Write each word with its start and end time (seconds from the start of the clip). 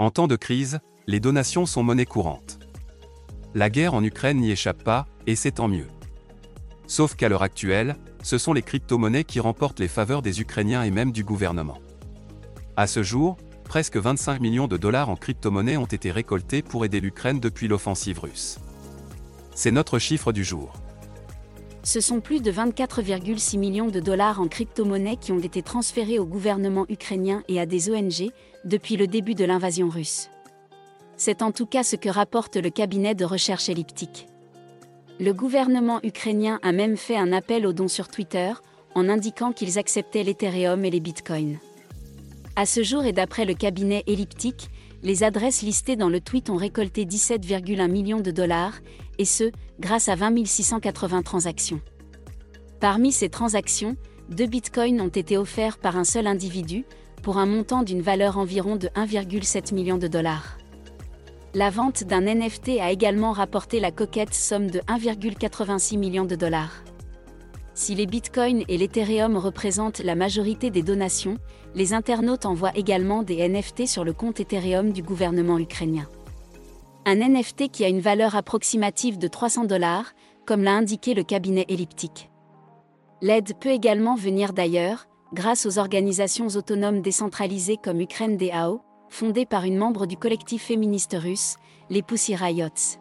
En 0.00 0.10
temps 0.10 0.26
de 0.26 0.34
crise, 0.34 0.80
les 1.06 1.20
donations 1.20 1.66
sont 1.66 1.84
monnaie 1.84 2.04
courante. 2.04 2.58
La 3.54 3.70
guerre 3.70 3.94
en 3.94 4.02
Ukraine 4.02 4.38
n'y 4.38 4.50
échappe 4.50 4.82
pas, 4.82 5.06
et 5.28 5.36
c'est 5.36 5.52
tant 5.52 5.68
mieux. 5.68 5.86
Sauf 6.88 7.14
qu'à 7.14 7.28
l'heure 7.28 7.44
actuelle, 7.44 7.94
ce 8.20 8.36
sont 8.36 8.52
les 8.52 8.62
crypto-monnaies 8.62 9.22
qui 9.22 9.38
remportent 9.38 9.78
les 9.78 9.86
faveurs 9.86 10.20
des 10.20 10.40
Ukrainiens 10.40 10.82
et 10.82 10.90
même 10.90 11.12
du 11.12 11.22
gouvernement. 11.22 11.78
À 12.76 12.88
ce 12.88 13.04
jour, 13.04 13.36
presque 13.62 13.96
25 13.96 14.40
millions 14.40 14.66
de 14.66 14.76
dollars 14.76 15.10
en 15.10 15.16
crypto-monnaies 15.16 15.76
ont 15.76 15.84
été 15.84 16.10
récoltés 16.10 16.62
pour 16.62 16.84
aider 16.84 16.98
l'Ukraine 16.98 17.38
depuis 17.38 17.68
l'offensive 17.68 18.18
russe. 18.18 18.58
C'est 19.54 19.70
notre 19.70 20.00
chiffre 20.00 20.32
du 20.32 20.42
jour. 20.42 20.72
Ce 21.84 22.00
sont 22.00 22.20
plus 22.20 22.40
de 22.40 22.50
24,6 22.50 23.58
millions 23.58 23.88
de 23.88 24.00
dollars 24.00 24.40
en 24.40 24.48
crypto-monnaies 24.48 25.18
qui 25.18 25.32
ont 25.32 25.38
été 25.38 25.60
transférés 25.60 26.18
au 26.18 26.24
gouvernement 26.24 26.86
ukrainien 26.88 27.42
et 27.46 27.60
à 27.60 27.66
des 27.66 27.90
ONG 27.90 28.30
depuis 28.64 28.96
le 28.96 29.06
début 29.06 29.34
de 29.34 29.44
l'invasion 29.44 29.90
russe. 29.90 30.30
C'est 31.18 31.42
en 31.42 31.52
tout 31.52 31.66
cas 31.66 31.82
ce 31.82 31.96
que 31.96 32.08
rapporte 32.08 32.56
le 32.56 32.70
cabinet 32.70 33.14
de 33.14 33.26
recherche 33.26 33.68
elliptique. 33.68 34.26
Le 35.20 35.32
gouvernement 35.32 36.00
ukrainien 36.02 36.58
a 36.62 36.72
même 36.72 36.96
fait 36.96 37.16
un 37.16 37.32
appel 37.32 37.66
aux 37.66 37.74
dons 37.74 37.88
sur 37.88 38.08
Twitter, 38.08 38.52
en 38.94 39.10
indiquant 39.10 39.52
qu'ils 39.52 39.78
acceptaient 39.78 40.22
l'Ethereum 40.22 40.84
et 40.86 40.90
les 40.90 41.00
bitcoins. 41.00 41.58
À 42.56 42.64
ce 42.64 42.82
jour 42.82 43.04
et 43.04 43.12
d'après 43.12 43.44
le 43.44 43.54
cabinet 43.54 44.04
elliptique, 44.06 44.70
les 45.04 45.22
adresses 45.22 45.60
listées 45.62 45.96
dans 45.96 46.08
le 46.08 46.20
tweet 46.20 46.48
ont 46.48 46.56
récolté 46.56 47.04
17,1 47.04 47.88
millions 47.90 48.20
de 48.20 48.30
dollars, 48.30 48.80
et 49.18 49.26
ce, 49.26 49.52
grâce 49.78 50.08
à 50.08 50.14
20 50.14 50.46
680 50.46 51.22
transactions. 51.22 51.80
Parmi 52.80 53.12
ces 53.12 53.28
transactions, 53.28 53.96
deux 54.30 54.46
bitcoins 54.46 55.02
ont 55.02 55.08
été 55.08 55.36
offerts 55.36 55.76
par 55.76 55.98
un 55.98 56.04
seul 56.04 56.26
individu, 56.26 56.86
pour 57.22 57.36
un 57.36 57.46
montant 57.46 57.82
d'une 57.82 58.00
valeur 58.00 58.38
environ 58.38 58.76
de 58.76 58.88
1,7 58.88 59.74
million 59.74 59.98
de 59.98 60.08
dollars. 60.08 60.56
La 61.54 61.70
vente 61.70 62.04
d'un 62.04 62.22
NFT 62.22 62.80
a 62.80 62.90
également 62.90 63.32
rapporté 63.32 63.80
la 63.80 63.90
coquette 63.90 64.34
somme 64.34 64.70
de 64.70 64.80
1,86 64.80 65.98
million 65.98 66.24
de 66.24 66.34
dollars. 66.34 66.82
Si 67.76 67.96
les 67.96 68.06
bitcoins 68.06 68.62
et 68.68 68.78
l'Ethereum 68.78 69.36
représentent 69.36 69.98
la 69.98 70.14
majorité 70.14 70.70
des 70.70 70.84
donations, 70.84 71.38
les 71.74 71.92
internautes 71.92 72.46
envoient 72.46 72.76
également 72.76 73.24
des 73.24 73.48
NFT 73.48 73.88
sur 73.88 74.04
le 74.04 74.12
compte 74.12 74.38
Ethereum 74.38 74.92
du 74.92 75.02
gouvernement 75.02 75.58
ukrainien. 75.58 76.08
Un 77.04 77.16
NFT 77.16 77.72
qui 77.72 77.84
a 77.84 77.88
une 77.88 78.00
valeur 78.00 78.36
approximative 78.36 79.18
de 79.18 79.26
300 79.26 79.64
dollars, 79.64 80.12
comme 80.46 80.62
l'a 80.62 80.74
indiqué 80.74 81.14
le 81.14 81.24
cabinet 81.24 81.64
elliptique. 81.68 82.30
L'aide 83.20 83.58
peut 83.58 83.70
également 83.70 84.14
venir 84.14 84.52
d'ailleurs, 84.52 85.08
grâce 85.32 85.66
aux 85.66 85.78
organisations 85.78 86.48
autonomes 86.48 87.02
décentralisées 87.02 87.78
comme 87.82 88.00
Ukraine 88.00 88.36
DAO, 88.36 88.82
fondée 89.08 89.46
par 89.46 89.64
une 89.64 89.78
membre 89.78 90.06
du 90.06 90.16
collectif 90.16 90.62
féministe 90.62 91.16
russe, 91.18 91.56
les 91.90 92.02
Pussy 92.02 92.36
Riots. 92.36 92.98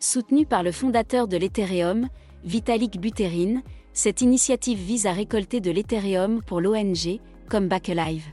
Soutenue 0.00 0.44
par 0.44 0.64
le 0.64 0.72
fondateur 0.72 1.28
de 1.28 1.36
l'Ethereum, 1.36 2.08
Vitalik 2.46 3.00
Buterin, 3.00 3.60
cette 3.92 4.20
initiative 4.20 4.78
vise 4.78 5.06
à 5.06 5.12
récolter 5.12 5.60
de 5.60 5.72
l'Ethereum 5.72 6.42
pour 6.44 6.60
l'ONG, 6.60 7.18
comme 7.50 7.66
Back 7.66 7.88
Alive. 7.88 8.26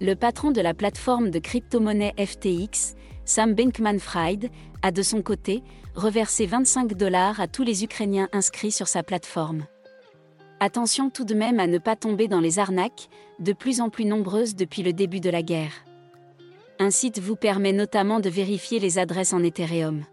Le 0.00 0.14
patron 0.14 0.52
de 0.52 0.60
la 0.60 0.72
plateforme 0.72 1.30
de 1.30 1.40
crypto-monnaie 1.40 2.14
FTX, 2.16 2.94
Sam 3.24 3.54
Bankman-Fried, 3.54 4.50
a 4.82 4.92
de 4.92 5.02
son 5.02 5.22
côté 5.22 5.64
reversé 5.96 6.46
25 6.46 6.94
dollars 6.94 7.40
à 7.40 7.48
tous 7.48 7.64
les 7.64 7.82
Ukrainiens 7.82 8.28
inscrits 8.32 8.70
sur 8.70 8.86
sa 8.86 9.02
plateforme. 9.02 9.66
Attention 10.60 11.10
tout 11.10 11.24
de 11.24 11.34
même 11.34 11.58
à 11.58 11.66
ne 11.66 11.78
pas 11.78 11.96
tomber 11.96 12.28
dans 12.28 12.40
les 12.40 12.60
arnaques, 12.60 13.08
de 13.40 13.52
plus 13.52 13.80
en 13.80 13.90
plus 13.90 14.04
nombreuses 14.04 14.54
depuis 14.54 14.84
le 14.84 14.92
début 14.92 15.18
de 15.18 15.30
la 15.30 15.42
guerre. 15.42 15.72
Un 16.78 16.92
site 16.92 17.18
vous 17.18 17.34
permet 17.34 17.72
notamment 17.72 18.20
de 18.20 18.30
vérifier 18.30 18.78
les 18.78 18.96
adresses 18.96 19.32
en 19.32 19.42
Ethereum. 19.42 20.04